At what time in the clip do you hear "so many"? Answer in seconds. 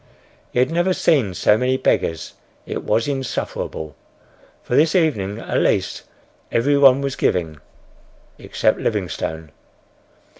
1.35-1.77